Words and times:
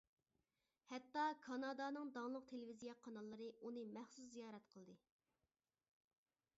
ھەتتا 0.91 1.25
كانادانىڭ 1.47 2.09
داڭلىق 2.15 2.47
تېلېۋىزىيە 2.53 2.97
قاناللىرى 3.07 3.51
ئۇنى 3.67 3.85
مەخسۇس 3.99 4.35
زىيارەت 4.37 4.69
قىلدى. 4.75 5.01